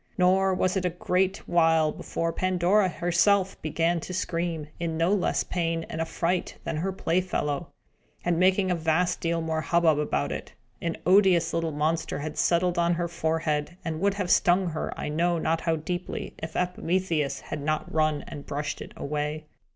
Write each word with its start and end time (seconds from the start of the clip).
Nor 0.17 0.55
was 0.55 0.75
it 0.75 0.83
a 0.83 0.89
great 0.89 1.47
while 1.47 1.91
before 1.91 2.33
Pandora 2.33 2.89
herself 2.89 3.61
began 3.61 3.99
to 3.99 4.15
scream, 4.15 4.65
in 4.79 4.97
no 4.97 5.13
less 5.13 5.43
pain 5.43 5.85
and 5.91 6.01
affright 6.01 6.57
than 6.63 6.77
her 6.77 6.91
playfellow, 6.91 7.67
and 8.25 8.39
making 8.39 8.71
a 8.71 8.75
vast 8.75 9.19
deal 9.21 9.41
more 9.41 9.61
hubbub 9.61 9.99
about 9.99 10.31
it. 10.31 10.53
An 10.81 10.97
odious 11.05 11.53
little 11.53 11.69
monster 11.71 12.17
had 12.17 12.35
settled 12.35 12.79
on 12.79 12.95
her 12.95 13.07
forehead, 13.07 13.77
and 13.85 13.99
would 14.01 14.15
have 14.15 14.31
stung 14.31 14.69
her 14.69 14.91
I 14.99 15.07
know 15.07 15.37
not 15.37 15.61
how 15.61 15.75
deeply, 15.75 16.33
if 16.39 16.55
Epimetheus 16.55 17.39
had 17.41 17.61
not 17.61 17.93
run 17.93 18.23
and 18.27 18.43
brushed 18.47 18.81
it 18.81 18.93
away. 18.97 19.45